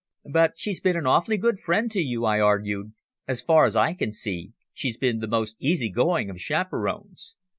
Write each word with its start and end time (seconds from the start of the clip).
"But 0.25 0.53
she's 0.57 0.81
been 0.81 0.95
an 0.97 1.05
awfully 1.05 1.37
good 1.37 1.59
friend 1.59 1.91
to 1.91 2.01
you," 2.01 2.25
I 2.25 2.39
argued. 2.39 2.93
"As 3.27 3.43
far 3.43 3.65
as 3.65 3.75
I 3.75 3.93
can 3.93 4.11
see, 4.11 4.53
she's 4.73 4.97
been 4.97 5.19
the 5.19 5.27
most 5.27 5.57
easy 5.59 5.91
going 5.91 6.27
of 6.31 6.41
chaperons." 6.41 7.35